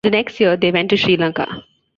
[0.03, 1.63] The next year they went to Sri Lanka.